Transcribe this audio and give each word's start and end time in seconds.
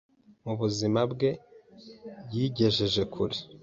mu 0.43 0.53
buzima 0.59 1.01
bwe 1.11 1.29
yigejeje 2.33 3.01
kure. 3.13 3.37